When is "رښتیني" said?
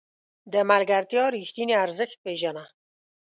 1.35-1.75